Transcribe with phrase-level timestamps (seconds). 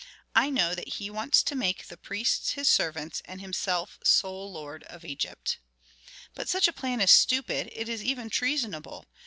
[0.33, 4.81] I know that he wants to make the priests his servants, and himself sole lord
[4.85, 5.59] of Egypt.
[6.33, 9.05] "But such a plan is stupid, it is even treasonable.